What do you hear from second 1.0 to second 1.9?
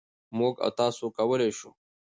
کـولی شـو